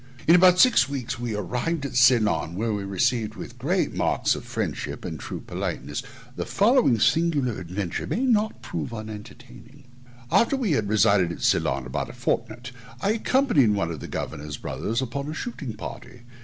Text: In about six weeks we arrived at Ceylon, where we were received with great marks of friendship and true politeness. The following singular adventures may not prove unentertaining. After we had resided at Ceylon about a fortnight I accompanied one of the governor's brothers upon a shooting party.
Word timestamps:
In 0.27 0.33
about 0.33 0.57
six 0.57 0.89
weeks 0.89 1.19
we 1.19 1.35
arrived 1.35 1.85
at 1.85 1.95
Ceylon, 1.95 2.55
where 2.55 2.73
we 2.73 2.83
were 2.83 2.89
received 2.91 3.35
with 3.35 3.59
great 3.59 3.93
marks 3.93 4.33
of 4.33 4.43
friendship 4.43 5.05
and 5.05 5.19
true 5.19 5.41
politeness. 5.41 6.01
The 6.35 6.45
following 6.47 6.97
singular 6.99 7.59
adventures 7.61 8.09
may 8.09 8.25
not 8.25 8.63
prove 8.63 8.95
unentertaining. 8.95 9.83
After 10.31 10.55
we 10.57 10.71
had 10.71 10.89
resided 10.89 11.31
at 11.31 11.43
Ceylon 11.43 11.85
about 11.85 12.09
a 12.09 12.13
fortnight 12.13 12.71
I 12.99 13.11
accompanied 13.11 13.75
one 13.75 13.91
of 13.91 13.99
the 13.99 14.07
governor's 14.07 14.57
brothers 14.57 15.03
upon 15.03 15.29
a 15.29 15.35
shooting 15.35 15.73
party. 15.75 16.21